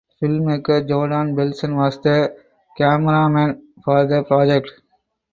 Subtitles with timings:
[0.19, 2.35] Filmmaker Jordan Belson was the
[2.75, 4.71] cameraman for the project.